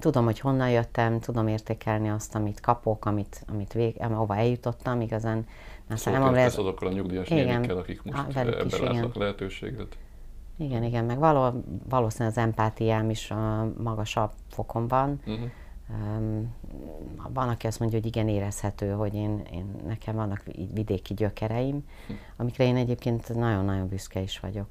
[0.00, 5.46] tudom, hogy honnan jöttem, tudom értékelni azt, amit kapok, amit, amit vég, ahova eljutottam, igazán.
[5.94, 6.58] Szóval számomra ez...
[6.58, 9.96] azokkal a nyugdíjas nénikkel, akik most ebben is, látnak lehetőséget.
[10.56, 15.20] Igen, igen, meg való, valószínűleg az empátiám is a magasabb fokon van.
[15.26, 15.50] Uh-huh.
[15.88, 16.54] Um,
[17.32, 20.42] van, aki azt mondja, hogy igen, érezhető, hogy én, én nekem vannak
[20.74, 22.16] vidéki gyökereim, uh-huh.
[22.36, 24.66] amikre én egyébként nagyon-nagyon büszke is vagyok.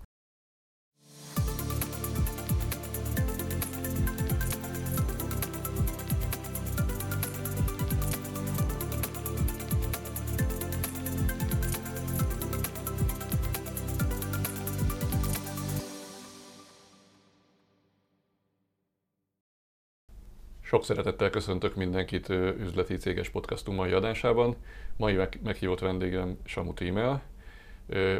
[20.70, 24.56] Sok szeretettel köszöntök mindenkit üzleti céges podcastunk mai adásában.
[24.98, 27.22] Mai meghívott vendégem Samu Tímel,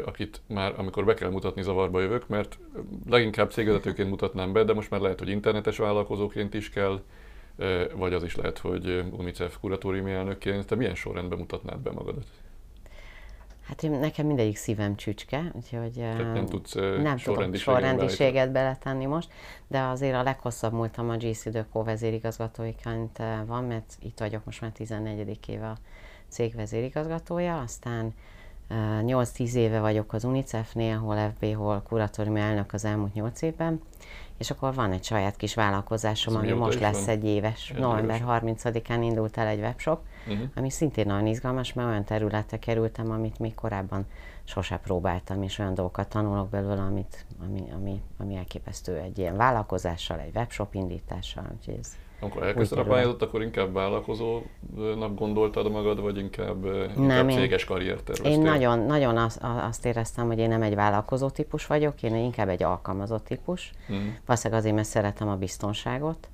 [0.04, 2.58] akit már amikor be kell mutatni zavarba jövök, mert
[3.08, 7.02] leginkább cégvezetőként mutatnám be, de most már lehet, hogy internetes vállalkozóként is kell,
[7.94, 10.66] vagy az is lehet, hogy UNICEF kuratóriumi elnökként.
[10.66, 12.26] Te milyen sorrendben mutatnád be magadat?
[13.70, 19.28] Hát én, nekem mindegyik szívem csücske, úgyhogy Tehát nem tudsz nem tudok sorrendiséget beletenni most,
[19.66, 24.70] de azért a leghosszabb múltam a GC Döko vezérigazgatóiként van, mert itt vagyok most már
[24.70, 25.38] 14.
[25.46, 25.76] éve a
[26.28, 28.14] cég vezérigazgatója, aztán
[28.70, 33.80] 8-10 éve vagyok az UNICEF-nél, hol FB, hol kuratóriumi elnök az elmúlt 8 évben,
[34.38, 37.14] és akkor van egy saját kis vállalkozásom, ami most lesz van?
[37.14, 37.72] egy éves.
[37.78, 40.48] November 30-án indult el egy webshop, uh-huh.
[40.54, 44.06] ami szintén nagyon izgalmas, mert olyan területre kerültem, amit még korábban
[44.44, 50.18] sose próbáltam, és olyan dolgokat tanulok belőle, amit, ami, ami, ami elképesztő egy ilyen vállalkozással,
[50.18, 51.44] egy webshop indítással.
[51.58, 57.30] Úgyhogy ez amikor elkezdted a pályázatot, akkor inkább vállalkozónak gondoltad magad, vagy inkább, nem, inkább
[57.30, 58.32] céges karriert terveztél?
[58.32, 62.48] Én nagyon, nagyon azt, azt éreztem, hogy én nem egy vállalkozó típus vagyok, én inkább
[62.48, 63.72] egy alkalmazott típus.
[63.92, 64.08] Mm.
[64.26, 66.28] Valószínűleg azért, mert szeretem a biztonságot.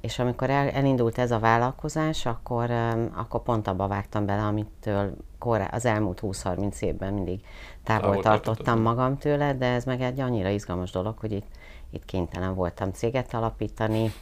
[0.00, 2.70] És amikor el, elindult ez a vállalkozás, akkor,
[3.14, 7.40] akkor pont abba vágtam bele, amitől korá, az elmúlt 20-30 évben mindig
[7.84, 11.46] távol tartottam magam tőle, de ez meg egy annyira izgalmas dolog, hogy itt,
[11.90, 14.12] itt kénytelen voltam céget alapítani,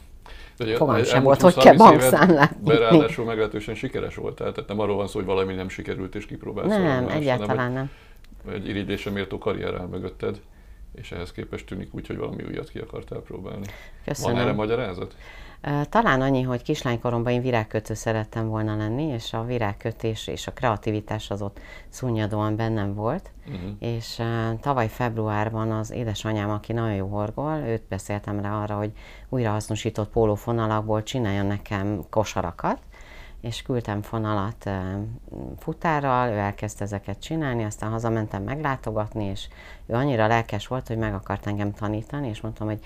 [0.57, 2.79] Fogalmam sem volt, hogy kell bankszámlát nyitni.
[2.79, 6.69] Ráadásul meglehetősen sikeres volt, tehát nem arról van szó, hogy valami nem sikerült és kipróbálsz.
[6.69, 7.91] Nem, más, egyáltalán nem.
[8.53, 10.41] Egy irigylésre méltó karrier áll mögötted,
[10.95, 13.67] és ehhez képest tűnik úgy, hogy valami újat ki akartál próbálni.
[14.05, 14.35] Köszönöm.
[14.35, 15.15] Van erre magyarázat?
[15.89, 21.31] Talán annyi, hogy kislánykoromban én virágkötő szerettem volna lenni, és a virágkötés és a kreativitás
[21.31, 23.31] az ott szunnyadóan bennem volt.
[23.47, 23.71] Uh-huh.
[23.79, 28.93] És uh, tavaly februárban az édesanyám, aki nagyon jó horgol, őt beszéltem rá arra, hogy
[29.29, 32.79] újrahasznosított pólófonalakból csináljon nekem kosarakat,
[33.41, 34.71] és küldtem fonalat
[35.59, 39.49] futárral, ő elkezdte ezeket csinálni, aztán hazamentem meglátogatni, és
[39.87, 42.81] ő annyira lelkes volt, hogy meg akart engem tanítani, és mondtam, hogy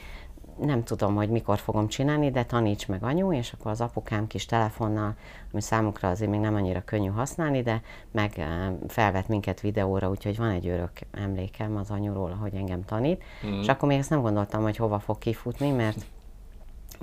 [0.60, 4.46] nem tudom, hogy mikor fogom csinálni, de taníts meg anyu, és akkor az apukám kis
[4.46, 5.14] telefonnal,
[5.52, 8.46] ami számukra azért még nem annyira könnyű használni, de meg
[8.88, 13.60] felvett minket videóra, úgyhogy van egy örök emlékem az anyuról, hogy engem tanít, mm.
[13.60, 16.06] és akkor még ezt nem gondoltam, hogy hova fog kifutni, mert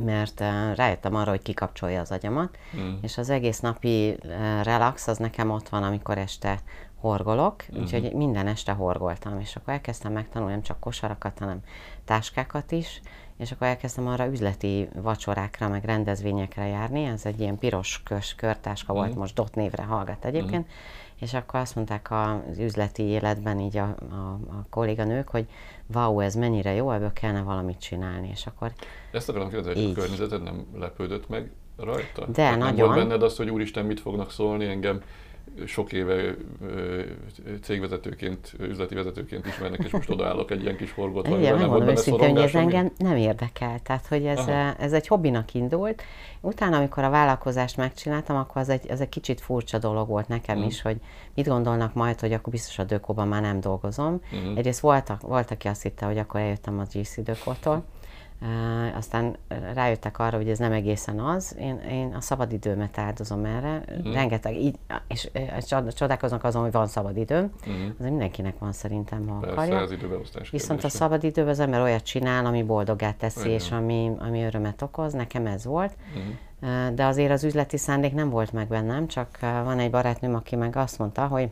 [0.04, 2.94] mert uh, rájöttem arra, hogy kikapcsolja az agyamat, mm.
[3.02, 6.60] és az egész napi uh, relax az nekem ott van, amikor este
[7.02, 7.84] horgolok, uh-huh.
[7.84, 11.60] úgyhogy minden este horgoltam, és akkor elkezdtem megtanulni nem csak kosarakat, hanem
[12.06, 13.02] táskákat is,
[13.41, 18.94] és akkor elkezdtem arra üzleti vacsorákra, meg rendezvényekre járni, ez egy ilyen piros kös, körtáska
[18.94, 19.18] volt, mm.
[19.18, 20.69] most Dot névre hallgat egyébként, mm.
[21.19, 25.46] és akkor azt mondták az üzleti életben így a, a, a kolléganők, hogy
[25.94, 28.72] wow, ez mennyire jó, ebből kellene valamit csinálni, és akkor
[29.12, 32.25] Ezt akarom kérdezni, hogy a környezeted nem lepődött meg rajta?
[32.25, 32.75] De, hát nagyon.
[32.75, 35.02] Nem volt benned az, hogy úristen, mit fognak szólni engem,
[35.66, 36.35] sok éve
[37.62, 41.28] cégvezetőként, üzleti vezetőként ismernek, és most odaállok egy ilyen kis forgót.
[41.28, 43.79] Igen, nem mondom őszintén, hogy ez engem nem érdekel.
[43.79, 44.47] Tehát, hogy ez,
[44.79, 46.03] ez egy hobbinak indult.
[46.41, 50.57] Utána, amikor a vállalkozást megcsináltam, akkor az egy, az egy kicsit furcsa dolog volt nekem
[50.57, 50.63] mm.
[50.63, 50.97] is, hogy
[51.34, 54.22] mit gondolnak majd, hogy akkor biztos a Dökóban már nem dolgozom.
[54.35, 54.56] Mm.
[54.56, 57.84] Egyrészt voltak, volt, aki azt hitte, hogy akkor eljöttem a GC Dökótól,
[58.96, 59.35] aztán
[59.74, 61.55] rájöttek arra, hogy ez nem egészen az.
[61.59, 63.84] Én, én a szabadidőmet áldozom erre.
[63.90, 64.14] Uh-huh.
[64.14, 64.76] Rengeteg, így,
[65.08, 67.52] és, és csodálkoznak azon, hogy van szabadidőm.
[67.59, 67.76] Uh-huh.
[67.99, 69.79] Az mindenkinek van szerintem, ha Persze, akarja.
[69.79, 69.90] Az
[70.52, 70.88] Viszont kérdése.
[70.88, 73.59] a szabadidőben az ember olyat csinál, ami boldogát teszi, Igen.
[73.59, 75.14] és ami, ami örömet okoz.
[75.14, 75.96] Nekem ez volt.
[76.16, 76.94] Uh-huh.
[76.94, 80.76] De azért az üzleti szándék nem volt meg bennem, csak van egy barátnőm, aki meg
[80.76, 81.49] azt mondta, hogy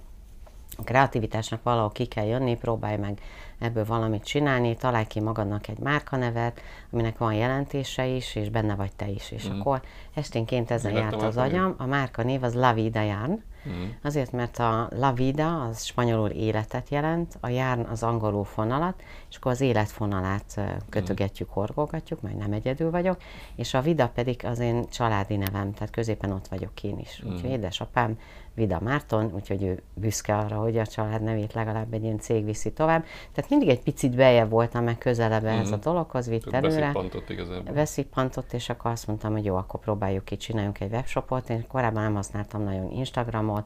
[0.79, 3.19] a kreativitásnak valahol ki kell jönni, próbálj meg
[3.59, 6.61] ebből valamit csinálni, találj ki magadnak egy márkanevet,
[6.91, 9.31] aminek van jelentése is, és benne vagy te is.
[9.31, 9.59] És mm.
[9.59, 9.81] akkor
[10.13, 11.75] esténként ezen járt az agyam.
[11.77, 13.89] A márka név az La Vida Yarn, Mm.
[14.03, 19.35] Azért, mert a la vida az spanyolul életet jelent, a járn az angolul fonalat, és
[19.35, 23.17] akkor az életfonalát kötögetjük, horgogatjuk, mert nem egyedül vagyok,
[23.55, 27.21] és a vida pedig az én családi nevem, tehát középen ott vagyok én is.
[27.25, 27.31] Mm.
[27.31, 28.17] Úgyhogy édesapám
[28.59, 32.71] Vida Márton, úgyhogy ő büszke arra, hogy a család nevét legalább egy ilyen cég viszi
[32.71, 33.05] tovább.
[33.33, 35.47] Tehát mindig egy picit bejebb voltam, meg közelebb mm.
[35.47, 36.79] ez a dologhoz, vitt Több előre.
[36.79, 37.73] Beszippantott igazából.
[37.73, 41.49] Beszippantott, és akkor azt mondtam, hogy jó, akkor próbáljuk ki, csináljunk egy webshopot.
[41.49, 43.58] Én korábban nem használtam nagyon Instagramot,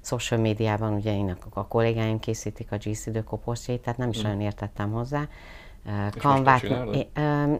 [0.00, 4.22] social médiában ugye én a kollégáim készítik a GC Döko tehát nem is mm.
[4.22, 5.28] nagyon értettem hozzá
[6.18, 7.08] Kanvát, most,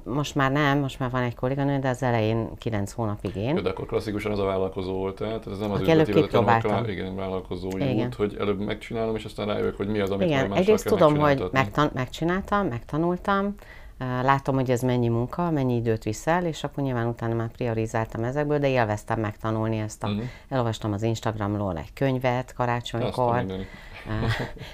[0.04, 3.62] most már nem, most már van egy kolléganő, de az elején 9 hónapig én.
[3.62, 6.84] de akkor klasszikusan az a vállalkozó volt, tehát ez nem az Aki üzleti vezető, hanem
[6.84, 8.06] a igen, vállalkozói igen.
[8.06, 11.16] út, hogy előbb megcsinálom, és aztán rájövök, hogy mi az, amit igen, már egyrészt tudom,
[11.16, 13.54] hogy megtan- megcsináltam, megtanultam,
[13.98, 18.58] látom, hogy ez mennyi munka, mennyi időt viszel, és akkor nyilván utána már priorizáltam ezekből,
[18.58, 20.04] de élveztem megtanulni ezt.
[20.04, 20.24] A, uh-huh.
[20.48, 23.44] Elolvastam az Instagramról egy könyvet karácsonykor,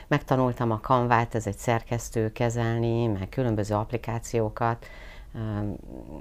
[0.06, 4.87] megtanultam a kanvát, ez egy szerkesztő kezelni, meg különböző applikációkat.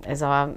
[0.02, 0.54] Ez a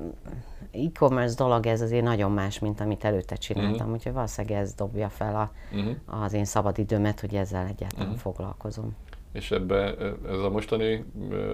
[0.72, 3.92] e-commerce dolog, ez azért nagyon más, mint amit előtte csináltam, uh-huh.
[3.92, 6.24] úgyhogy valószínűleg ez dobja fel a, uh-huh.
[6.24, 8.20] az én szabadidőmet, hogy ezzel egyáltalán uh-huh.
[8.20, 8.96] foglalkozom.
[9.36, 9.94] És ebbe
[10.30, 11.04] ez a mostani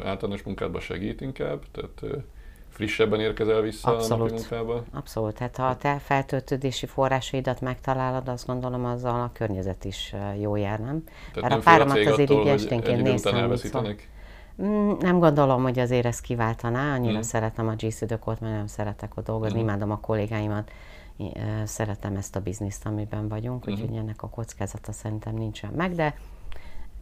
[0.05, 1.63] általános munkádban segít inkább?
[1.73, 2.25] Tehát
[2.69, 4.31] frissebben érkezel vissza Abszolút.
[4.31, 4.85] a munkába?
[4.93, 5.35] Abszolút.
[5.35, 10.81] Tehát ha a te feltöltődési forrásaidat megtalálod, azt gondolom azzal a környezet is jó jár,
[10.81, 11.05] nem?
[11.33, 13.57] Tehát Mert a páromat azért így esténként néztem.
[14.63, 17.21] Mm, nem gondolom, hogy azért ezt kiváltaná, annyira mm.
[17.21, 19.63] szeretem a GC Dökot, mert nem szeretek ott dolgozni, mm.
[19.63, 20.71] imádom a kollégáimat,
[21.65, 23.73] szeretem ezt a bizniszt, amiben vagyunk, mm.
[23.73, 26.15] úgyhogy ennek a kockázata szerintem nincsen meg, de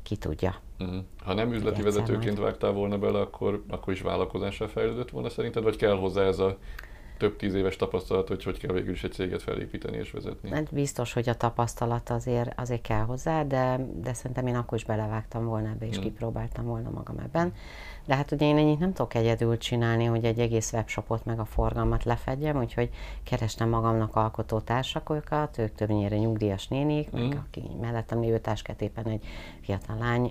[0.02, 0.55] ki tudja.
[0.79, 1.05] Uh-huh.
[1.25, 5.76] Ha nem üzleti vezetőként vágtál volna bele, akkor, akkor is vállalkozással fejlődött volna szerinted, vagy
[5.76, 6.58] kell hozzá ez a
[7.20, 10.50] több tíz éves tapasztalat, hogy hogy kell végül is egy céget felépíteni és vezetni?
[10.50, 14.85] Hát biztos, hogy a tapasztalat azért, azért kell hozzá, de, de szerintem én akkor is
[14.85, 16.05] belevágtam volna ebbe, és hmm.
[16.05, 17.52] kipróbáltam volna magam ebben.
[18.10, 21.44] De hát ugye én ennyit nem tudok egyedül csinálni, hogy egy egész webshopot meg a
[21.44, 22.90] forgalmat lefedjem, úgyhogy
[23.22, 27.20] kerestem magamnak alkotótársakokat, ők többnyire nyugdíjas nénik, mm.
[27.20, 29.24] meg aki mellettem lévő táskát éppen egy
[29.60, 30.30] fiatal lány.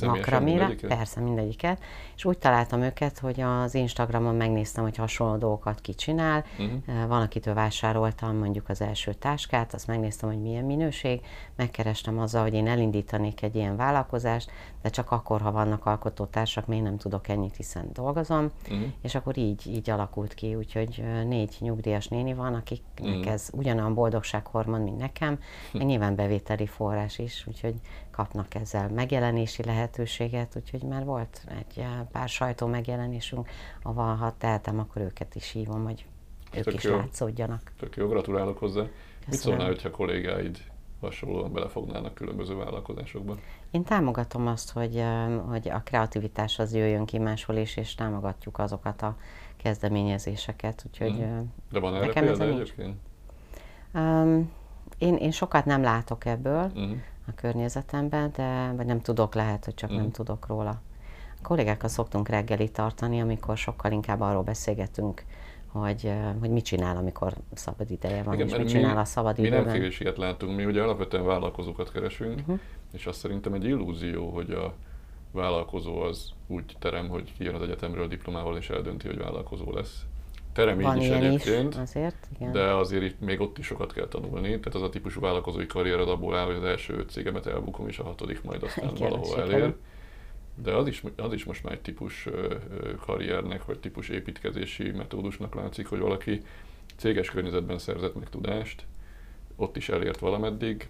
[0.00, 0.70] Makramira?
[0.88, 1.82] Persze, mindegyiket.
[2.16, 6.44] És úgy találtam őket, hogy az Instagramon megnéztem, hogy hasonló dolgokat ki csinál.
[6.62, 7.06] Mm.
[7.08, 11.20] Van, akitől vásároltam mondjuk az első táskát, azt megnéztem, hogy milyen minőség,
[11.56, 14.50] megkerestem azzal, hogy én elindítanék egy ilyen vállalkozást,
[14.82, 18.82] de csak akkor, ha vannak alkotótársak, még nem tudok ennyit, hiszen dolgozom, uh-huh.
[19.00, 23.32] és akkor így, így alakult ki, úgyhogy négy nyugdíjas néni van, akiknek uh-huh.
[23.32, 25.38] ez ugyanolyan boldogsághormon, mint nekem,
[25.72, 27.74] meg nyilván bevételi forrás is, úgyhogy
[28.10, 33.48] kapnak ezzel megjelenési lehetőséget, úgyhogy már volt egy pár sajtó megjelenésünk,
[33.82, 36.06] ahol ha tehetem, akkor őket is hívom, hogy
[36.52, 36.96] ők Tök is jó.
[36.96, 37.72] látszódjanak.
[37.78, 38.80] Tök jó, gratulálok hozzá.
[38.80, 39.28] Köszönöm.
[39.28, 40.58] Mit szólnál, hogyha kollégáid
[41.02, 43.36] hasonlóan belefognának különböző vállalkozásokba.
[43.70, 45.04] Én támogatom azt, hogy,
[45.48, 49.16] hogy a kreativitás az jöjjön ki máshol is, és támogatjuk azokat a
[49.56, 50.84] kezdeményezéseket.
[50.86, 51.40] Úgyhogy mm.
[51.70, 52.96] De van erre nekem példa egyébként?
[53.94, 54.50] Um,
[54.98, 56.92] én, én sokat nem látok ebből mm.
[57.26, 59.96] a környezetemben, de vagy nem tudok, lehet, hogy csak mm.
[59.96, 60.80] nem tudok róla.
[61.38, 65.24] A kollégákkal szoktunk reggelit tartani, amikor sokkal inkább arról beszélgetünk,
[65.72, 69.46] hogy, hogy mit csinál, amikor szabad ideje van, Igen, és mit csinál a szabad mi
[69.46, 69.64] időben.
[69.64, 72.58] Mi nem kevés ilyet látunk, mi ugye alapvetően vállalkozókat keresünk, uh-huh.
[72.92, 74.74] és azt szerintem egy illúzió, hogy a
[75.30, 80.04] vállalkozó az úgy terem, hogy kijön az egyetemről diplomával, és eldönti, hogy vállalkozó lesz.
[80.52, 82.52] Terem Van így is egyébként, is, azért, igen.
[82.52, 84.48] de azért itt még ott is sokat kell tanulni.
[84.48, 87.88] Tehát az a típusú vállalkozói karrier az abból áll, hogy az első öt cégemet elbukom,
[87.88, 89.74] és a hatodik majd aztán igen, valahol elér.
[90.62, 92.28] De az is, az is most már egy típus
[93.00, 96.42] karriernek, vagy típus építkezési metódusnak látszik, hogy valaki
[96.96, 98.84] céges környezetben szerzett meg tudást,
[99.56, 100.88] ott is elért valameddig,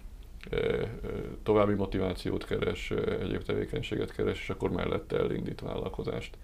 [1.42, 6.38] további motivációt keres, egyéb tevékenységet keres, és akkor mellette elindít vállalkozást.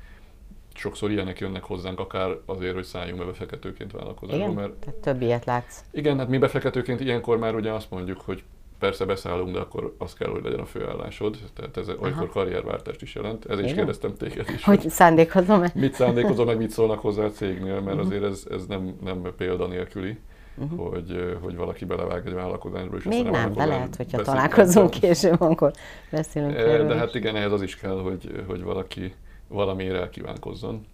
[0.75, 4.44] Sokszor ilyenek jönnek hozzánk, akár azért, hogy szálljunk be befektetőként vállalkozásba.
[4.44, 4.54] Igen?
[4.54, 4.73] Mert...
[4.73, 5.85] Tehát több ilyet látsz.
[5.90, 8.42] Igen, hát mi befektetőként ilyenkor már ugye azt mondjuk, hogy
[8.78, 11.99] persze beszállunk, de akkor az kell, hogy legyen a főállásod, tehát ez Aha.
[12.00, 13.44] olykor karrierváltást is jelent.
[13.44, 14.64] Ez is kérdeztem téged is.
[14.64, 15.70] Hogy, hogy szándékozom-e?
[15.75, 18.00] Mit szándékozom, meg mit szólnak hozzá a cégnél, mert uh-huh.
[18.00, 20.18] azért ez, ez nem, nem példa nélküli.
[20.56, 20.92] Uh-huh.
[20.92, 22.97] Hogy, hogy valaki belevág egy vállalkozásba.
[22.97, 25.73] És Még nem, de lehet, hogyha találkozunk később, akkor
[26.11, 29.14] beszélünk erről De hát igen, ehhez az is kell, hogy, hogy valaki
[29.49, 30.87] valamiért elkívánkozzon.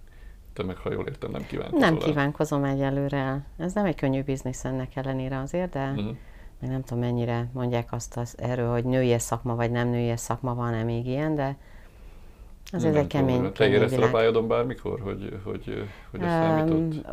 [0.52, 3.46] Te meg, ha jól értem, nem kívánkozol Nem kívánkozom egyelőre.
[3.58, 6.16] Ez nem egy könnyű biznisz ennek ellenére azért, de uh-huh
[6.64, 10.54] meg nem tudom mennyire mondják azt az, erről, hogy női szakma vagy nem női szakma,
[10.54, 11.56] van-e még ilyen, de
[12.72, 17.06] az ez egy kemény, Te érezted a pályadon bármikor, hogy, hogy, hogy ez számított?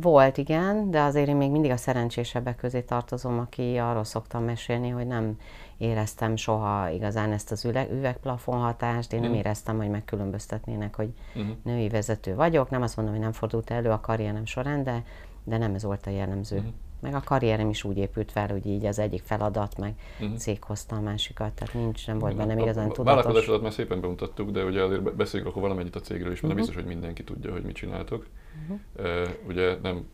[0.00, 4.88] Volt, igen, de azért én még mindig a szerencsésebbek közé tartozom, aki arról szoktam mesélni,
[4.88, 5.38] hogy nem
[5.78, 9.38] éreztem soha igazán ezt az üveg, üvegplafon hatást, én nem mhm.
[9.38, 11.56] éreztem, hogy megkülönböztetnének, hogy uh-huh.
[11.62, 15.04] női vezető vagyok, nem azt mondom, hogy nem fordult elő a karrierem során, de,
[15.44, 16.56] de nem ez volt a jellemző.
[16.56, 16.72] Uh-huh.
[17.02, 20.36] Meg a karrierem is úgy épült fel, hogy így az egyik feladat, meg uh-huh.
[20.36, 22.98] cég hozta a másikat, tehát nincs, nem volt benne igazán tudatos.
[22.98, 26.54] A vállalkozásodat már szépen bemutattuk, de ugye azért beszéljünk akkor valamennyit a cégről is, mert
[26.54, 26.66] uh-huh.
[26.66, 28.26] biztos, hogy mindenki tudja, hogy mit csináltok.
[28.62, 29.20] Uh-huh.
[29.22, 30.06] Uh, ugye nem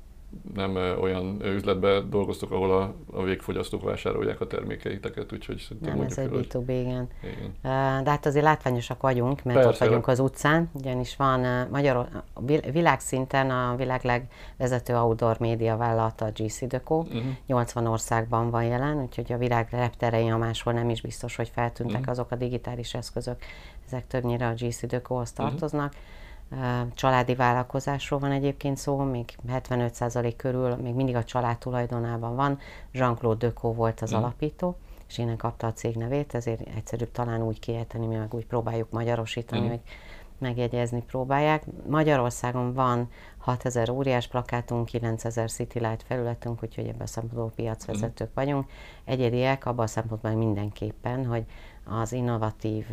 [0.54, 6.18] nem olyan üzletbe dolgoztok, ahol a, a végfogyasztók vásárolják a termékeiteket, úgyhogy szerintem Nem, ez
[6.18, 7.08] egy B2B, igen.
[7.22, 7.54] igen.
[8.04, 9.70] De hát azért látványosak vagyunk, mert Persze.
[9.70, 12.08] ott vagyunk az utcán, ugyanis van Magyar,
[12.72, 17.22] világszinten a világ legvezető outdoor média vállalata a GC Deco, uh-huh.
[17.46, 21.96] 80 országban van jelen, úgyhogy a világ repterein, a máshol nem is biztos, hogy feltűntek
[21.96, 22.10] uh-huh.
[22.10, 23.36] azok a digitális eszközök,
[23.86, 25.42] ezek többnyire a GC Deco-hoz mhm.
[25.42, 25.92] tartoznak.
[25.92, 26.16] Uh-huh
[26.94, 32.58] Családi vállalkozásról van egyébként szó, még 75% körül még mindig a család tulajdonában van.
[32.92, 34.16] Jean-Claude Decaux volt az mm.
[34.16, 34.76] alapító,
[35.08, 38.90] és innen kapta a cég nevét, ezért egyszerűbb talán úgy kiejteni, mi meg úgy próbáljuk
[38.90, 39.68] magyarosítani, mm.
[39.68, 39.80] meg
[40.38, 41.64] megjegyezni próbálják.
[41.86, 48.34] Magyarországon van 6000 óriás plakátunk, 9000 City Light felületünk, úgyhogy ebben a szempontból piacvezetők mm.
[48.34, 48.70] vagyunk.
[49.04, 51.44] Egyediek abban a szempontból mindenképpen, hogy
[51.84, 52.86] az innovatív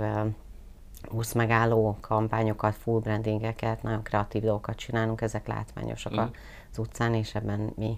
[1.12, 6.24] busz megálló kampányokat, full brandingeket, nagyon kreatív dolgokat csinálunk, ezek látványosak mm.
[6.72, 7.98] az utcán, és ebben mi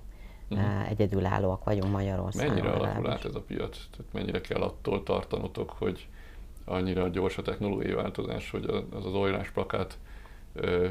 [0.55, 0.59] mm.
[0.87, 2.53] egyedülállóak vagyunk Magyarországon.
[2.53, 3.77] Mennyire alakul át ez a piac?
[3.91, 6.07] Tehát mennyire kell attól tartanotok, hogy
[6.65, 9.97] annyira gyors a technológiai változás, hogy az az olyás plakát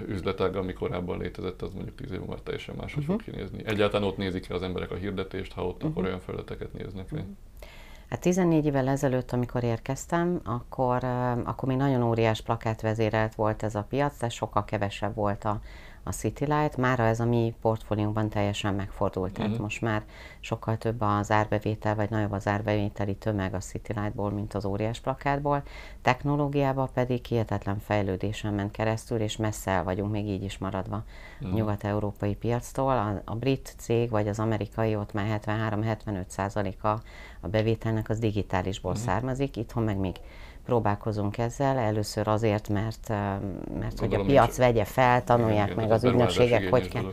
[0.06, 3.20] üzletág, ami korábban létezett, az mondjuk tíz év múlva teljesen máshogy uh-huh.
[3.20, 3.62] fog kinézni.
[3.64, 5.90] Egyáltalán ott nézik el az emberek a hirdetést, ha ott uh-huh.
[5.90, 7.12] akkor olyan felületeket néznek.
[7.12, 7.28] Uh-huh.
[8.10, 11.04] Hát 14 évvel ezelőtt, amikor érkeztem, akkor,
[11.44, 15.60] akkor még nagyon óriás plakátvezérelt volt ez a piac, de sokkal kevesebb volt a,
[16.06, 16.76] a City Light.
[16.76, 19.64] Mára ez a mi portfóliónkban teljesen megfordult, tehát uh-huh.
[19.64, 20.04] most már
[20.40, 25.00] sokkal több az árbevétel, vagy nagyobb az árbevételi tömeg a City Lightból, mint az óriás
[25.00, 25.62] plakátból.
[26.02, 31.52] Technológiában pedig hihetetlen fejlődésen ment keresztül, és messze el vagyunk még így is maradva uh-huh.
[31.52, 32.92] a nyugat-európai piactól.
[32.92, 37.02] A, a brit cég, vagy az amerikai, ott már 73-75 százaléka
[37.40, 39.06] a bevételnek az digitálisból uh-huh.
[39.06, 40.16] származik, itthon meg még
[40.66, 43.08] próbálkozunk ezzel, először azért, mert,
[43.78, 47.04] mert hogy a piac vegye fel, tanulják igen, meg az ügynökségek, hogy kell.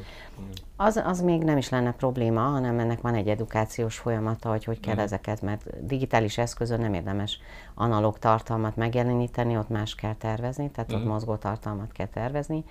[0.75, 4.79] Az, az még nem is lenne probléma, hanem ennek van egy edukációs folyamata, hogy hogy
[4.79, 4.99] kell mm.
[4.99, 7.39] ezeket, mert digitális eszközön nem érdemes
[7.73, 10.95] analóg tartalmat megjeleníteni, ott más kell tervezni, tehát mm.
[10.95, 12.63] ott mozgó tartalmat kell tervezni.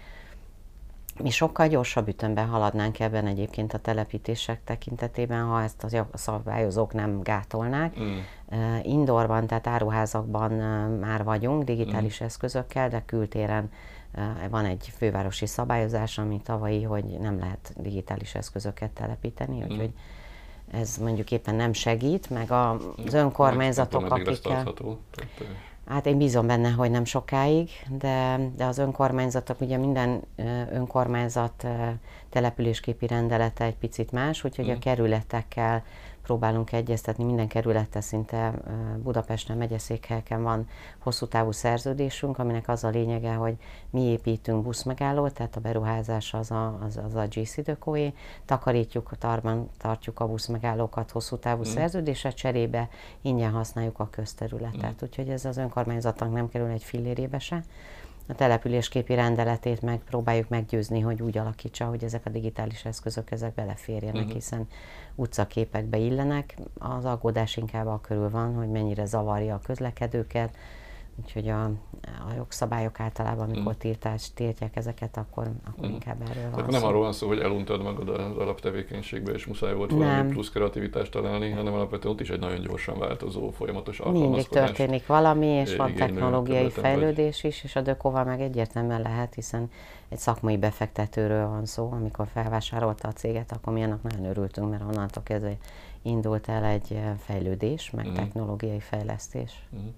[1.20, 7.20] Mi sokkal gyorsabb ütemben haladnánk ebben egyébként a telepítések tekintetében, ha ezt a szabályozók nem
[7.22, 8.00] gátolnák.
[8.00, 8.18] Mm.
[8.82, 10.52] Indorban, tehát áruházakban
[10.98, 12.24] már vagyunk digitális mm.
[12.24, 13.70] eszközökkel, de kültéren
[14.50, 19.62] van egy fővárosi szabályozás, ami tavalyi, hogy nem lehet digitális eszközöket telepíteni, mm.
[19.62, 19.92] úgyhogy
[20.70, 24.72] ez mondjuk éppen nem segít, meg az önkormányzatok, akikkel...
[25.86, 30.20] Hát én bízom benne, hogy nem sokáig, de, de az önkormányzatok, ugye minden
[30.72, 31.66] önkormányzat
[32.30, 34.70] településképi rendelete egy picit más, úgyhogy mm.
[34.70, 35.84] a kerületekkel
[36.22, 38.54] próbálunk egyeztetni, minden kerülete szinte
[39.02, 43.56] Budapesten megyeszékhelyeken van hosszú távú szerződésünk, aminek az a lényege, hogy
[43.90, 48.12] mi építünk buszmegállót, tehát a beruházás az a, az, az a GC Dökóé,
[48.44, 51.72] takarítjuk, tarban tartjuk a buszmegállókat hosszú távú mm.
[51.72, 52.88] szerződésre, cserébe
[53.20, 55.06] ingyen használjuk a közterületet, mm.
[55.06, 57.64] úgyhogy ez az önkormányzatnak nem kerül egy fillérébe se
[58.28, 63.54] a településképi rendeletét meg próbáljuk meggyőzni, hogy úgy alakítsa, hogy ezek a digitális eszközök ezek
[63.54, 64.32] beleférjenek, uh-huh.
[64.32, 64.68] hiszen
[65.14, 66.56] utcaképekbe illenek.
[66.78, 70.56] Az aggódás inkább a körül van, hogy mennyire zavarja a közlekedőket,
[71.22, 71.64] Úgyhogy a,
[72.02, 73.78] a jogszabályok általában, amikor mm.
[73.78, 75.92] tiltás, tiltják ezeket, akkor, akkor mm.
[75.92, 79.74] inkább erről van Tehát nem arról van szó, hogy eluntad magad az alaptevékenységbe, és muszáj
[79.74, 80.28] volt valami nem.
[80.28, 84.02] plusz kreativitást találni, hanem alapvetően ott is egy nagyon gyorsan változó, folyamatos.
[84.02, 87.50] Mindig történik valami, és van technológiai fejlődés vagy.
[87.50, 89.70] is, és a Dökóval meg egyértelműen lehet, hiszen
[90.08, 94.82] egy szakmai befektetőről van szó, amikor felvásárolta a céget, akkor mi annak nagyon örültünk, mert
[94.82, 95.56] onnantól kezdve
[96.02, 98.14] indult el egy fejlődés, meg mm.
[98.14, 99.68] technológiai fejlesztés.
[99.76, 99.88] Mm.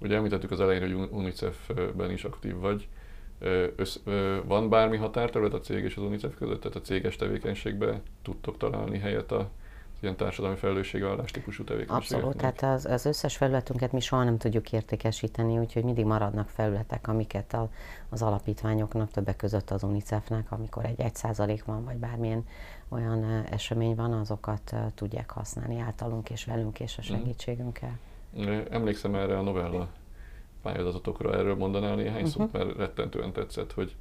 [0.00, 2.88] Ugye említettük az elején, hogy UNICEF-ben is aktív vagy.
[3.76, 3.96] Össz,
[4.44, 8.98] van bármi határterület a cég és az UNICEF között, tehát a céges tevékenységben tudtok találni
[8.98, 9.50] helyet a
[10.02, 12.16] ilyen társadalmi felelősségvállalás típusú tevékenység.
[12.16, 17.08] Abszolút, tehát az, az összes felületünket mi soha nem tudjuk értékesíteni, úgyhogy mindig maradnak felületek,
[17.08, 17.70] amiket a,
[18.08, 22.46] az alapítványoknak, többek között az UNICEF-nek, amikor egy 1% van, vagy bármilyen
[22.88, 27.12] olyan esemény van, azokat tudják használni általunk és velünk és a mhm.
[27.12, 27.98] segítségünkkel.
[28.70, 29.88] Emlékszem erre a novella
[30.62, 32.28] pályázatokra, erről mondanál néhány uh-huh.
[32.28, 33.94] szót, mert rettentően tetszett, hogy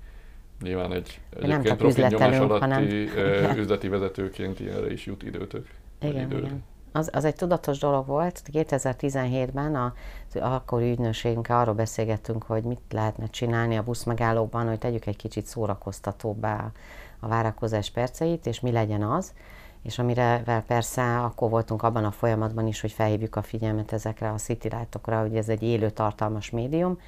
[0.62, 3.58] nyilván egy egyébként profit nyomás alatti hanem...
[3.58, 5.68] üzleti vezetőként ilyenre is jut időtök.
[6.02, 6.64] Igen, igen.
[6.92, 8.42] Az, az egy tudatos dolog volt.
[8.54, 9.94] 2017-ben a,
[10.34, 15.46] az akkori ügynökségünkkel arról beszélgettünk, hogy mit lehetne csinálni a buszmegállókban, hogy tegyük egy kicsit
[15.46, 16.72] szórakoztatóbbá
[17.20, 19.34] a várakozás perceit, és mi legyen az.
[19.82, 24.36] És amire persze akkor voltunk abban a folyamatban is, hogy felhívjuk a figyelmet ezekre a
[24.36, 24.70] city
[25.00, 27.00] hogy ez egy élő tartalmas médium,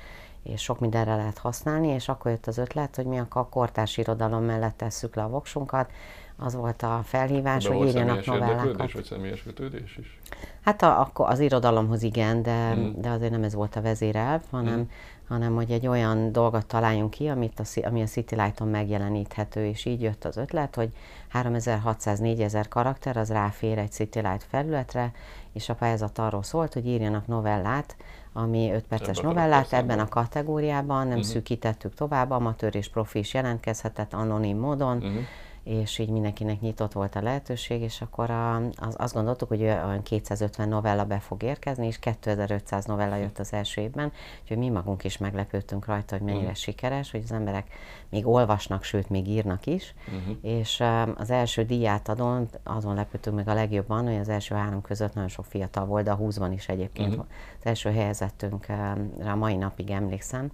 [0.44, 4.44] és sok mindenre lehet használni, és akkor jött az ötlet, hogy mi a kortárs irodalom
[4.44, 5.92] mellett tesszük le a voksunkat,
[6.38, 8.92] az volt a felhívás, hogy írjanak novellákat.
[8.92, 10.20] vagy személyes kötődés is?
[10.62, 12.94] Hát a, akkor az irodalomhoz igen, de, hmm.
[13.02, 14.90] de azért nem ez volt a vezérelv, hanem, hmm.
[15.28, 19.86] hanem hogy egy olyan dolgot találjunk ki, amit a, ami a City Light-on megjeleníthető, és
[19.86, 20.90] így jött az ötlet, hogy
[21.34, 25.12] 3600-4000 karakter az ráfér egy City Light felületre,
[25.54, 27.96] és a pályázat arról szólt, hogy írjanak novellát,
[28.34, 31.32] ami 5 perces ebben novellát ebben a kategóriában, nem uh-huh.
[31.32, 35.22] szűkítettük tovább, amatőr és profi is jelentkezhetett anonim módon, uh-huh
[35.64, 40.04] és így mindenkinek nyitott volt a lehetőség, és akkor a, az, azt gondoltuk, hogy olyan
[40.04, 45.04] 250 novella be fog érkezni, és 2500 novella jött az első évben, úgyhogy mi magunk
[45.04, 46.58] is meglepődtünk rajta, hogy mennyire uh-huh.
[46.58, 47.68] sikeres, hogy az emberek
[48.10, 50.38] még olvasnak, sőt, még írnak is, uh-huh.
[50.42, 50.84] és
[51.16, 55.30] az első díját adon, azon lepődtünk meg a legjobban, hogy az első három között nagyon
[55.30, 57.26] sok fiatal volt, de a 20-ban is egyébként uh-huh.
[57.60, 60.52] az első helyezettünkre a mai napig emlékszem,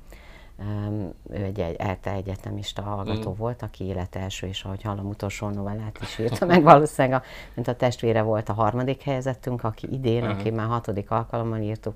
[1.29, 3.37] ő egy, egy ELTE egyetemista hallgató mm.
[3.37, 7.67] volt, aki élet első, és ahogy hallom, utolsó novellát is írta meg valószínűleg, a, mint
[7.67, 10.39] a testvére volt a harmadik helyezettünk, aki idén, uh-huh.
[10.39, 11.95] aki már hatodik alkalommal írtuk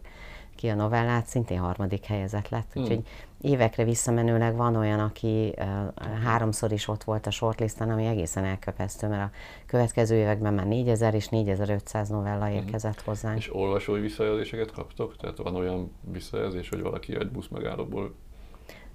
[0.56, 2.80] ki a novellát, szintén harmadik helyezett lett.
[2.80, 2.82] Mm.
[2.82, 3.02] Úgyhogy
[3.42, 9.08] évekre visszamenőleg van olyan, aki uh, háromszor is ott volt a shortlisten, ami egészen elköpesztő,
[9.08, 12.52] mert a következő években már 4000 és 4500 novella mm.
[12.52, 13.38] érkezett hozzánk.
[13.38, 15.18] És olvasói visszajelzéseket kaptok?
[15.18, 18.14] Tehát van olyan visszajelzés, hogy valaki egy busz megállóból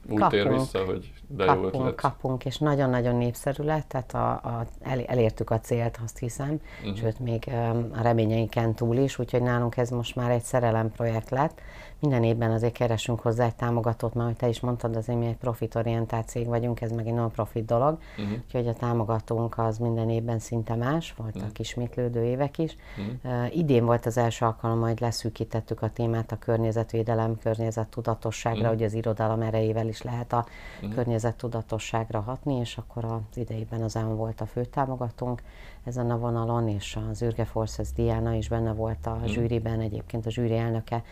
[0.09, 1.95] úgy kapunk, tér vissza, hogy de kapunk, jó ötlet.
[1.95, 6.97] Kapunk, és nagyon-nagyon népszerű lett, tehát a, a, el, elértük a célt, azt hiszem, uh-huh.
[6.97, 11.31] sőt, még um, a reményeinken túl is, úgyhogy nálunk ez most már egy szerelem projekt
[11.31, 11.61] lett,
[12.01, 15.37] minden évben azért keresünk hozzá egy támogatót, mert ahogy te is mondtad, azért mi egy
[15.37, 18.39] profitorientált cég vagyunk, ez meg egy non-profit dolog, uh-huh.
[18.45, 21.51] úgyhogy a támogatónk az minden évben szinte más, voltak uh-huh.
[21.57, 22.77] ismétlődő évek is.
[22.99, 23.45] Uh-huh.
[23.45, 28.75] Uh, idén volt az első alkalom, hogy leszűkítettük a témát a környezetvédelem, környezettudatosságra, uh-huh.
[28.75, 30.95] hogy az irodalom erejével is lehet a uh-huh.
[30.95, 35.43] környezettudatosságra hatni, és akkor az idejében az állam volt a fő támogatónk
[35.87, 39.29] ezen a vonalon, és az Ürge Forces Diana is benne volt a uh-huh.
[39.29, 41.03] zsűriben, egyébként a zsűri elnöke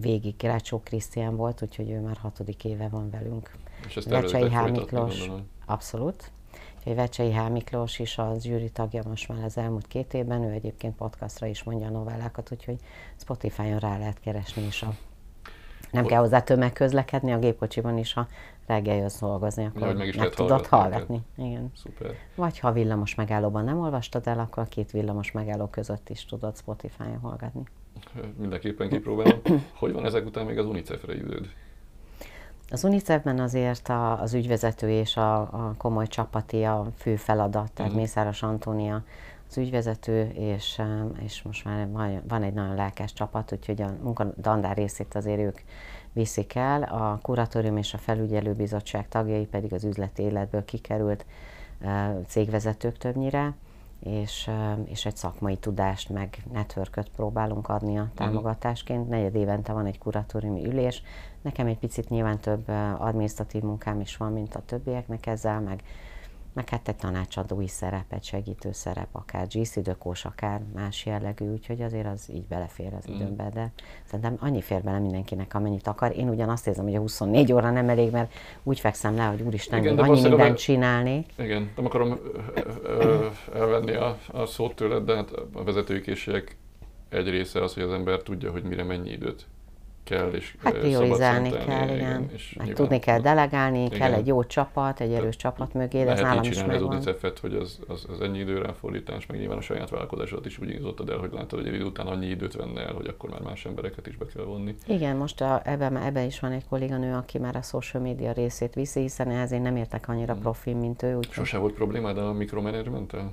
[0.00, 3.50] végig Rácsó Krisztián volt, úgyhogy ő már hatodik éve van velünk.
[3.86, 4.70] És ezt Vecsei H.
[4.70, 5.30] Miklós,
[5.66, 6.30] abszolút.
[6.78, 7.50] Úgyhogy Vecsei H.
[7.50, 11.62] Miklós is az zsűri tagja most már az elmúlt két évben, ő egyébként podcastra is
[11.62, 12.76] mondja a novellákat, úgyhogy
[13.16, 14.94] Spotify-on rá lehet keresni is a
[15.94, 18.26] nem kell hozzá tömegközlekedni, a gépkocsiban is, ha
[18.66, 21.20] reggel jössz dolgozni, akkor ja, meg, is meg tudod hallgatni.
[21.36, 21.72] Igen.
[21.76, 22.14] Szuper.
[22.34, 27.18] Vagy ha villamos megállóban nem olvastad el, akkor két villamos megálló között is tudod Spotify-on
[27.18, 27.62] hallgatni
[28.36, 29.40] mindenképpen kipróbálom.
[29.80, 31.48] Hogy van ezek után még az UNICEF-re időd?
[32.70, 37.90] Az UNICEF-ben azért a, az ügyvezető és a, a komoly csapati a fő feladat, tehát
[37.90, 37.96] uh-huh.
[37.96, 39.02] Mészáros Antónia
[39.48, 40.82] az ügyvezető, és,
[41.24, 41.88] és most már
[42.28, 45.58] van egy nagyon lelkes csapat, úgyhogy a munkadandár részét azért ők
[46.14, 46.82] viszik el.
[46.82, 51.26] A kuratórium és a felügyelőbizottság tagjai pedig az üzleti életből kikerült
[52.26, 53.54] cégvezetők többnyire,
[54.00, 54.50] és,
[54.84, 58.14] és egy szakmai tudást, meg networköt próbálunk adni a mhm.
[58.14, 59.08] támogatásként.
[59.08, 61.02] Negyed évente van egy kuratóriumi ülés.
[61.42, 65.82] Nekem egy picit nyilván több administratív munkám is van, mint a többieknek ezzel, meg
[66.54, 69.46] meg hát egy tanácsadói szerep, egy segítő szerep, akár
[69.82, 73.14] dökós, akár más jellegű, úgyhogy azért az így belefér az mm.
[73.14, 73.72] időmbe, de
[74.04, 76.16] szerintem annyi fér bele mindenkinek, amennyit akar.
[76.16, 79.42] Én ugyan azt érzem, hogy a 24 óra nem elég, mert úgy fekszem le, hogy
[79.42, 80.54] úristen, igen, annyi mindent be...
[80.54, 81.32] csinálnék.
[81.38, 82.18] Igen, nem akarom
[83.54, 86.56] elvenni a, a szót tőled, de hát a vezetői készségek
[87.08, 89.46] egy része az, hogy az ember tudja, hogy mire mennyi időt
[90.04, 91.94] kell, és hát priorizálni kell, igen.
[91.94, 93.98] igen és tudni kell delegálni, igen.
[93.98, 96.74] kell egy jó csapat, egy erős csapat mögé, de ez nálam is megvan.
[96.74, 100.58] az unicef hogy az, az, az ennyi időre fordítás, meg nyilván a saját vállalkozásodat is
[100.58, 103.30] úgy indítottad el, hogy látod, hogy egy idő után annyi időt venne el, hogy akkor
[103.30, 104.74] már más embereket is be kell vonni.
[104.86, 108.74] Igen, most a, ebben, ebben is van egy kolléganő, aki már a social media részét
[108.74, 110.42] viszi, hiszen ehhez én nem értek annyira hmm.
[110.42, 111.16] profi, mint ő.
[111.16, 113.32] Úgy Sose volt problémád a mikromanagementtel?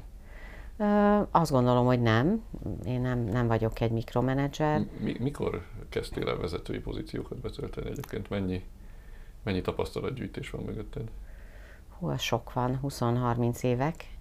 [1.32, 2.44] Azt gondolom, hogy nem.
[2.86, 4.86] Én nem, nem vagyok egy mikromenedzser.
[5.00, 8.30] Mi, mikor kezdtél el vezetői pozíciókat betölteni egyébként?
[8.30, 8.64] Mennyi,
[9.44, 11.12] mennyi tapasztalatgyűjtés van mögötted?
[12.00, 14.18] Hú, az sok van, 20-30 évek.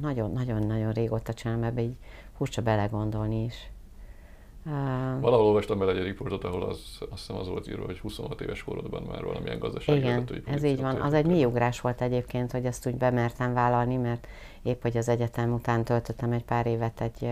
[0.00, 1.96] Nagyon-nagyon-nagyon régóta csinálom ebbe, így
[2.36, 3.70] furcsa belegondolni is.
[5.20, 8.64] Valahol olvastam bele egy riportot, ahol az, azt hiszem az volt írva, hogy 26 éves
[8.64, 11.00] korodban már valamilyen gazdasági Igen, ez így van.
[11.00, 14.26] Az egy mély ugrás volt egyébként, hogy ezt úgy bemertem vállalni, mert
[14.62, 17.30] épp, hogy az egyetem után töltöttem egy pár évet egy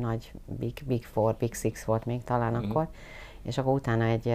[0.00, 2.56] nagy Big, Big Four, Big Six volt még talán mm.
[2.56, 2.88] akkor,
[3.42, 4.28] és akkor utána egy,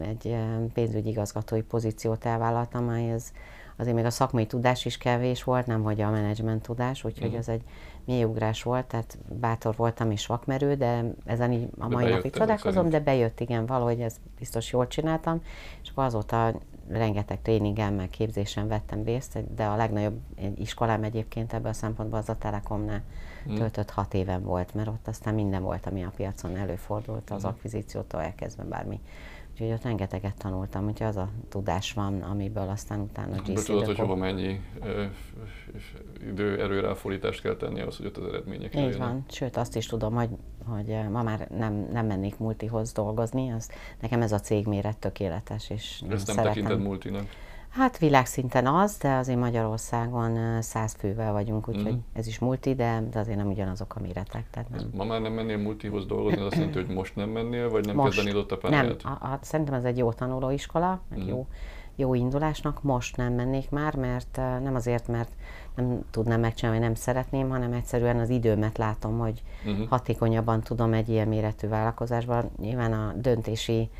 [0.00, 0.36] egy
[0.74, 3.32] pénzügyi igazgatói pozíciót elvállaltam, ez
[3.76, 7.36] azért még a szakmai tudás is kevés volt, nem vagy a menedzsment tudás, úgyhogy mm.
[7.36, 7.62] ez egy
[8.04, 12.88] mély ugrás volt, tehát bátor voltam és vakmerő, de ezen így a mai napig csodálkozom,
[12.88, 15.42] de bejött, igen, valahogy ez biztos jól csináltam,
[15.82, 16.54] és akkor azóta
[16.88, 20.18] rengeteg tréningen, meg képzésen vettem részt, de a legnagyobb
[20.56, 23.02] iskolám egyébként ebből a szempontból az a Telekomnál
[23.44, 23.54] hmm.
[23.54, 27.50] töltött hat éven volt, mert ott aztán minden volt, ami a piacon előfordult, az hmm.
[27.50, 29.00] akvizíciótól elkezdve bármi
[29.52, 33.98] Úgyhogy ott rengeteget tanultam, úgyhogy az a tudás van, amiből aztán utána GC Tudod, hogy
[33.98, 35.04] hova mennyi ö,
[36.30, 40.14] idő, erőráfordítást kell tenni ahhoz, hogy ott az eredmények Így van, sőt azt is tudom,
[40.14, 40.28] hogy,
[40.64, 45.90] hogy ma már nem, nem mennék multihoz dolgozni, az, nekem ez a cégméret tökéletes, és
[45.92, 46.44] Ezt nem szeretem.
[46.44, 47.26] tekinted multinak?
[47.72, 52.00] Hát világszinten az, de azért Magyarországon száz fővel vagyunk, úgyhogy uh-huh.
[52.12, 54.50] ez is multi, de, de azért nem ugyanazok a méretek.
[54.50, 54.90] Tehát nem.
[54.94, 57.96] Ma már nem mennél multihoz dolgozni, az azt jelenti, hogy most nem mennél, vagy nem
[57.96, 59.02] most, kezdenéd ott a pályát?
[59.02, 61.34] Nem, a, a, szerintem ez egy jó tanulóiskola, meg uh-huh.
[61.34, 61.46] jó,
[61.96, 62.82] jó indulásnak.
[62.82, 65.30] Most nem mennék már, mert nem azért, mert
[65.74, 69.88] nem tudnám megcsinálni, nem szeretném, hanem egyszerűen az időmet látom, hogy uh-huh.
[69.88, 72.50] hatékonyabban tudom egy ilyen méretű vállalkozásban.
[72.60, 73.90] Nyilván a döntési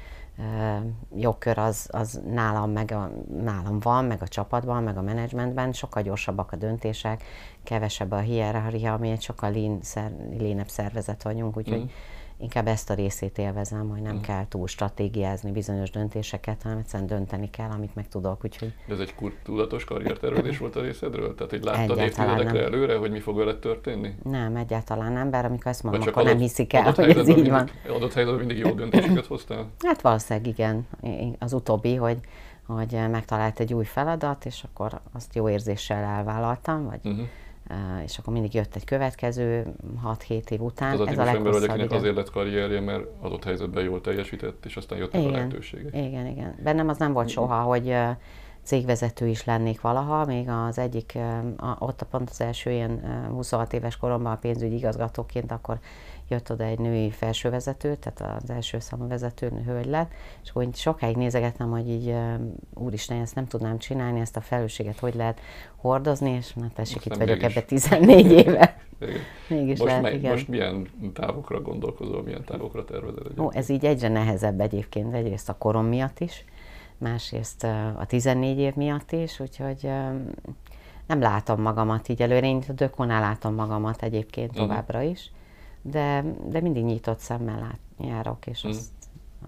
[1.16, 3.10] jogkör az, az nálam, meg a,
[3.42, 7.22] nálam van, meg a csapatban, meg a menedzsmentben, sokkal gyorsabbak a döntések,
[7.62, 12.11] kevesebb a hierarchia, ami egy sokkal lean, szer, lénebb szervezet vagyunk, úgyhogy mm
[12.42, 14.20] inkább ezt a részét élvezem, hogy nem mm.
[14.20, 18.44] kell túl stratégiázni bizonyos döntéseket, hanem egyszerűen dönteni kell, amit meg tudok.
[18.44, 18.74] Úgyhogy...
[18.86, 21.34] De ez egy tudatos karriertervezés volt a részedről?
[21.34, 24.14] Tehát, hogy láttad évtizedekre előre, hogy mi fog veled történni?
[24.22, 27.50] Nem, egyáltalán nem, bár amikor ezt mondom, akkor adott, nem hiszik el, hogy ez így
[27.50, 27.70] van.
[27.88, 29.66] Adott helyzetben mindig jó döntéseket hoztál?
[29.88, 30.86] Hát valószínűleg igen,
[31.38, 32.18] az utóbbi, hogy
[32.66, 37.26] hogy megtalált egy új feladat, és akkor azt jó érzéssel elvállaltam, vagy uh-huh
[38.04, 39.74] és akkor mindig jött egy következő
[40.28, 41.00] 6-7 év után.
[41.00, 44.76] Az Ez a ember vagy, akinek azért lett karrierje, mert adott helyzetben jól teljesített, és
[44.76, 45.94] aztán jöttek igen, a lehetőségek.
[45.94, 46.54] Igen, igen.
[46.62, 47.94] Bennem az nem volt soha, hogy
[48.62, 51.18] cégvezető is lennék valaha, még az egyik,
[51.78, 55.78] ott a pont az első ilyen 26 éves koromban a pénzügyi igazgatóként, akkor
[56.28, 61.16] jött oda egy női felsővezető, tehát az első számú vezető hölgy lett, és akkor sokáig
[61.16, 62.14] nézegettem, hogy így
[62.74, 65.40] úristen, ezt nem tudnám csinálni, ezt a felelősséget hogy lehet
[65.76, 68.80] hordozni, és na tessék, itt vagyok ebbe 14 éve.
[69.48, 70.32] Mégis most, lehet, igen.
[70.32, 73.38] most milyen távokra gondolkozol, milyen távokra tervezed?
[73.38, 76.44] Ó, ez így egyre nehezebb egyébként, egyrészt a korom miatt is,
[76.98, 77.64] másrészt
[77.98, 79.90] a 14 év miatt is, úgyhogy
[81.06, 82.46] nem látom magamat így előre.
[82.46, 84.66] Én a Dökonál látom magamat egyébként uh-huh.
[84.66, 85.30] továbbra is
[85.82, 88.70] de, de mindig nyitott szemmel lát, járok, és mm.
[88.70, 88.90] azt,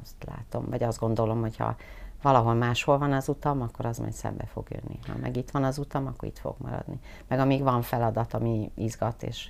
[0.03, 1.77] azt látom, vagy azt gondolom, hogy ha
[2.23, 4.99] valahol máshol van az utam, akkor az majd szembe fog jönni.
[5.07, 6.99] Ha meg itt van az utam, akkor itt fog maradni.
[7.29, 9.49] Meg amíg van feladat, ami izgat, és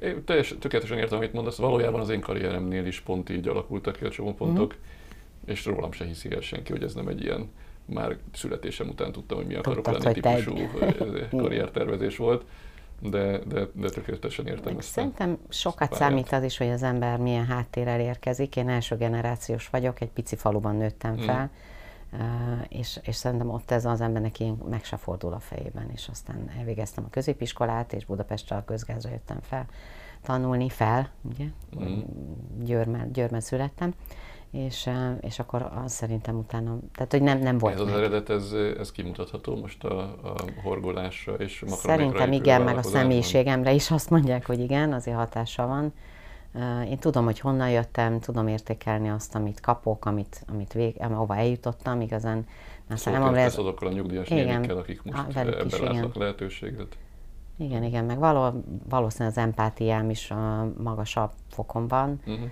[0.00, 1.56] én teljes, tökéletesen értem, amit mondasz.
[1.56, 5.50] Valójában az én karrieremnél is pont így alakultak ki a csomópontok, mm.
[5.50, 7.50] és rólam se hiszi el senki, hogy ez nem egy ilyen
[7.84, 11.28] már születésem után tudtam, hogy mi akarok Tudtad, lenni típusú egy...
[11.30, 12.44] karriertervezés volt
[13.00, 14.88] de, de, de tökéletesen értem Meg ezt.
[14.88, 16.04] Szerintem sokat pályát.
[16.04, 18.56] számít az is, hogy az ember milyen háttérrel érkezik.
[18.56, 21.18] Én első generációs vagyok, egy pici faluban nőttem mm.
[21.18, 21.50] fel,
[22.16, 22.20] mm.
[22.20, 26.08] uh, és, és szerintem ott ez az embernek ilyen meg se fordul a fejében, és
[26.08, 29.66] aztán elvégeztem a középiskolát, és Budapestre a közgázra jöttem fel
[30.22, 31.44] tanulni fel, ugye,
[31.78, 32.00] mm.
[32.64, 33.94] Győrben, Győrben születtem,
[34.50, 37.96] és, és akkor az szerintem utána, tehát hogy nem, nem volt Ez az meg.
[37.96, 43.90] eredet, ez, ez kimutatható most a, a horgolásra és Szerintem igen, meg a személyiségemre is
[43.90, 45.92] azt mondják, hogy igen, azért hatása van.
[46.88, 52.00] Én tudom, hogy honnan jöttem, tudom értékelni azt, amit kapok, amit, amit vég, ahova eljutottam,
[52.00, 52.46] igazán.
[52.88, 53.58] Már szóval számomra ez...
[53.58, 56.96] azokkal a nyugdíjas nénikkel, akik most ebben látnak lehetőséget.
[57.58, 62.20] Igen, igen, meg való, valószínűleg az empátiám is a magasabb fokon van.
[62.26, 62.50] Uh-huh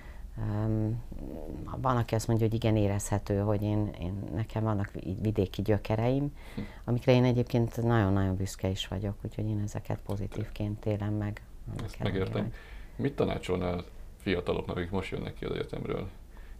[1.76, 6.36] van, aki azt mondja, hogy igen, érezhető, hogy én, én nekem vannak vidéki gyökereim,
[6.84, 11.42] amikre én egyébként nagyon-nagyon büszke is vagyok, úgyhogy én ezeket pozitívként élem meg.
[11.84, 12.42] Ezt megértem.
[12.42, 12.52] Hogy...
[12.96, 13.84] Mit tanácsolnál
[14.16, 16.08] fiataloknak, akik most jönnek ki az egyetemről?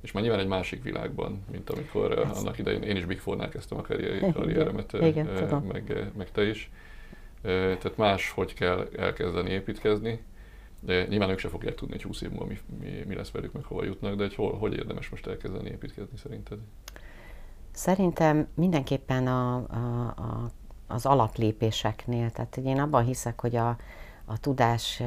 [0.01, 2.39] És már nyilván egy másik világban, mint amikor Ez...
[2.39, 3.83] annak idején én is Big Four-nál kezdtem a
[4.33, 4.93] karrieremet,
[5.73, 6.71] meg, meg te is.
[7.43, 10.21] Tehát más, hogy kell elkezdeni építkezni,
[10.85, 13.53] De nyilván ők se fogják tudni, hogy 20 év múlva mi, mi, mi lesz velük,
[13.53, 16.59] meg hova jutnak, de hogy hol, hogy érdemes most elkezdeni építkezni szerinted?
[17.71, 20.51] Szerintem mindenképpen a, a, a,
[20.87, 23.77] az alaplépéseknél, tehát én abban hiszek, hogy a,
[24.25, 25.01] a tudás,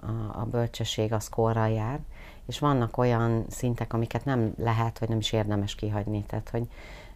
[0.00, 2.00] a, a bölcsesség az korral jár,
[2.46, 6.24] és vannak olyan szintek, amiket nem lehet, vagy nem is érdemes kihagyni.
[6.26, 6.68] Tehát, hogy,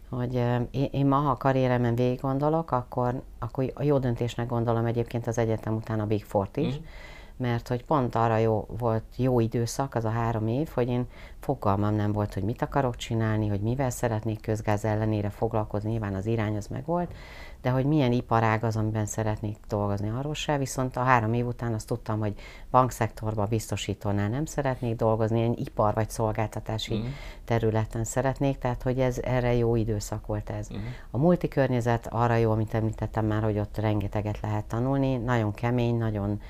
[0.09, 0.33] hogy
[0.71, 5.27] én, én ma, ha a karrieremen végig gondolok, akkor, akkor a jó döntésnek gondolom egyébként
[5.27, 6.83] az egyetem után a Big Fort is, mm
[7.37, 11.07] mert hogy pont arra jó volt jó időszak, az a három év, hogy én
[11.39, 16.25] fogalmam nem volt, hogy mit akarok csinálni, hogy mivel szeretnék közgáz ellenére foglalkozni, nyilván az
[16.25, 17.13] irány az meg volt,
[17.61, 21.73] de hogy milyen iparág az, amiben szeretnék dolgozni, arról se, viszont a három év után
[21.73, 22.33] azt tudtam, hogy
[22.71, 27.09] bankszektorban biztosítónál nem szeretnék dolgozni, egy ipar vagy szolgáltatási uh-huh.
[27.45, 30.67] területen szeretnék, tehát hogy ez erre jó időszak volt ez.
[30.69, 30.85] Uh-huh.
[31.11, 36.41] A multikörnyezet arra jó, amit említettem már, hogy ott rengeteget lehet tanulni, nagyon kemény, nagyon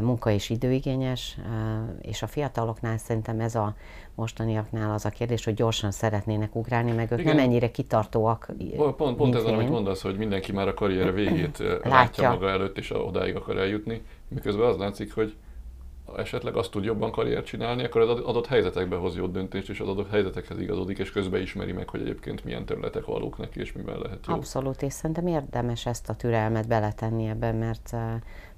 [0.00, 1.38] munka és időigényes,
[2.00, 3.74] és a fiataloknál szerintem ez a
[4.14, 7.36] mostaniaknál az a kérdés, hogy gyorsan szeretnének ugrálni, meg ők Igen.
[7.36, 8.52] nem ennyire kitartóak.
[8.96, 11.90] Pont, pont ez, amit mondasz, hogy mindenki már a karriere végét látja.
[11.90, 15.34] látja maga előtt, és odáig akar eljutni, miközben az látszik, hogy
[16.16, 19.88] esetleg azt tud jobban karriert csinálni, akkor az adott helyzetekbe hoz jó döntést, és az
[19.88, 23.98] adott helyzetekhez igazodik, és közben ismeri meg, hogy egyébként milyen területek valók neki, és mivel
[23.98, 24.34] lehet jó.
[24.34, 27.96] Abszolút, és szerintem érdemes ezt a türelmet beletenni ebben, mert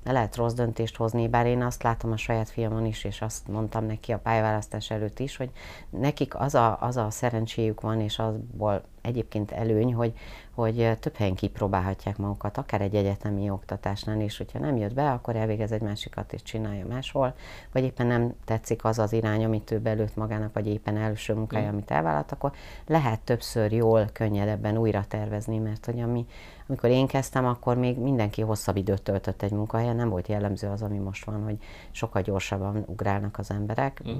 [0.03, 3.49] de lehet rossz döntést hozni, bár én azt látom a saját fiamon is, és azt
[3.49, 5.51] mondtam neki a pályaválasztás előtt is, hogy
[5.91, 10.13] nekik az a, az a szerencséjük van, és azból egyébként előny, hogy,
[10.55, 15.37] hogy több helyen kipróbálhatják magukat, akár egy egyetemi oktatásnál is, hogyha nem jött be, akkor
[15.37, 17.35] elvégez egy másikat és csinálja máshol,
[17.73, 21.69] vagy éppen nem tetszik az az irány, amit ő belőtt magának, vagy éppen első munkája,
[21.69, 22.53] amit elvállalt, akkor
[22.87, 26.27] lehet többször jól, könnyedebben újra tervezni, mert hogy ami,
[26.67, 30.83] amikor én kezdtem, akkor még mindenki hosszabb időt töltött egy munkahelyen, nem volt jellemző az,
[30.83, 31.57] ami most van, hogy
[31.91, 34.03] sokkal gyorsabban ugrálnak az emberek.
[34.09, 34.19] Mm.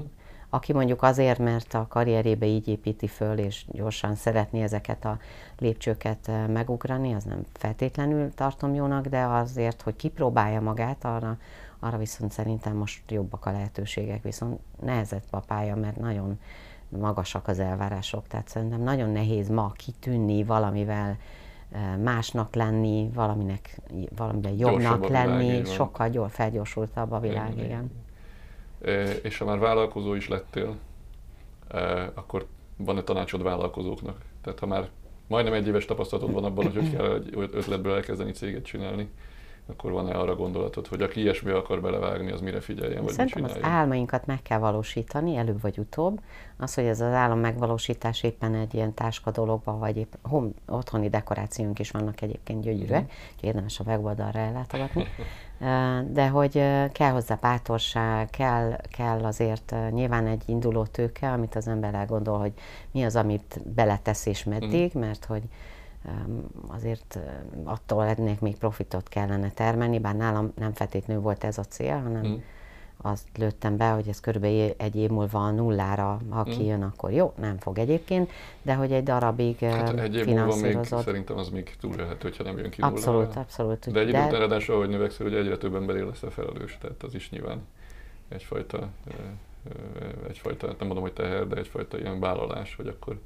[0.53, 5.17] Aki mondjuk azért, mert a karrierébe így építi föl, és gyorsan szeretné ezeket a
[5.57, 11.37] lépcsőket eh, megugrani, az nem feltétlenül tartom jónak, de azért, hogy kipróbálja magát, arra,
[11.79, 16.39] arra viszont szerintem most jobbak a lehetőségek, viszont nehezebb a pálya, mert nagyon
[16.89, 21.17] magasak az elvárások, tehát szerintem nagyon nehéz ma kitűnni valamivel,
[22.03, 23.81] másnak lenni, valaminek,
[24.15, 27.65] valamiben jobbnak lenni, világ, sokkal gyor, felgyorsultabb a világ, igen.
[27.65, 27.91] igen.
[29.21, 30.75] És ha már vállalkozó is lettél,
[32.13, 32.45] akkor
[32.77, 34.21] van-e tanácsod vállalkozóknak?
[34.41, 34.89] Tehát ha már
[35.27, 39.09] majdnem egy éves tapasztalatod van abban, hogy hogy kell egy ötletből elkezdeni céget csinálni,
[39.69, 43.57] akkor van-e arra gondolatod, hogy aki ilyesmi akar belevágni, az mire figyeljen, vagy Szerintem az
[43.61, 46.21] álmainkat meg kell valósítani, előbb vagy utóbb.
[46.57, 51.09] Az, hogy ez az állam megvalósítás éppen egy ilyen táska dologban, vagy épp home, otthoni
[51.09, 53.05] dekorációnk is vannak egyébként gyönyörűek, mm.
[53.33, 55.07] úgyhogy érdemes a weboldalra ellátogatni.
[56.09, 56.51] De hogy
[56.91, 62.53] kell hozzá bátorság, kell, kell azért nyilván egy induló tőke, amit az ember elgondol, hogy
[62.91, 64.99] mi az, amit beletesz és meddig, mm.
[64.99, 65.41] mert hogy
[66.67, 67.19] azért
[67.63, 72.25] attól ennek még profitot kellene termelni, bár nálam nem feltétlenül volt ez a cél, hanem
[72.27, 72.35] mm.
[72.97, 76.51] azt lőttem be, hogy ez körülbelül egy év múlva a nullára, ha mm.
[76.51, 80.77] kijön, akkor jó, nem fog egyébként, de hogy egy darabig hát egy év múlva még,
[80.83, 83.41] szerintem az még túlélhető, hogyha nem jön ki Abszolút, nullára.
[83.41, 83.91] abszolút.
[83.91, 87.03] De egy idő után ráadásul, ahogy növekszel, hogy egyre több emberé lesz a felelős, tehát
[87.03, 87.61] az is nyilván
[88.29, 88.89] egyfajta,
[90.27, 93.19] egyfajta, nem mondom, hogy teher, de egyfajta ilyen vállalás, hogy akkor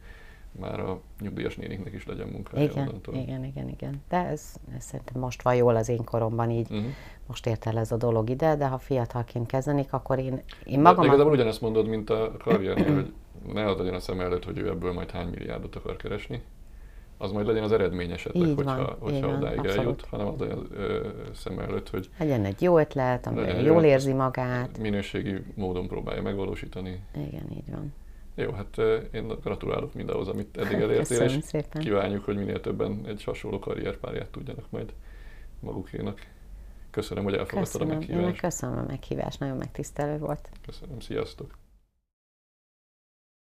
[0.52, 2.64] már a nyugdíjas néniknek is legyen munkája.
[2.64, 3.16] Igen, onnantól.
[3.16, 4.02] igen, igen, igen.
[4.10, 6.86] De ez, ez szerintem most van jól az én koromban így, uh-huh.
[7.28, 11.02] most ért el ez a dolog ide, de ha fiatalként kezdenik, akkor én, én magam...
[11.02, 13.14] De igazából ugyanezt mondod, mint a karriernél, hogy
[13.54, 16.42] ne az legyen a szem előtt, hogy ő ebből majd hány milliárdot akar keresni,
[17.18, 19.80] az majd legyen az eredmény esetleg, így hogyha, van, hogyha odáig abszolút.
[19.80, 20.68] eljut, hanem az legyen
[21.34, 24.78] szem előtt, hogy legyen egy jó ötlet, amiben jól érzi magát.
[24.78, 27.02] Minőségi módon próbálja megvalósítani.
[27.16, 27.94] Igen, így van.
[28.40, 28.78] Jó, hát
[29.12, 31.82] én gratulálok mindahhoz, amit eddig elértél, és szépen.
[31.82, 34.94] kívánjuk, hogy minél többen egy hasonló karrierpárját tudjanak majd
[35.60, 36.20] magukénak.
[36.90, 37.96] Köszönöm, hogy elfogadtad köszönöm.
[37.96, 38.28] a meghívást.
[38.28, 40.50] Én köszönöm a meghívást, nagyon megtisztelő volt.
[40.66, 41.58] Köszönöm, sziasztok!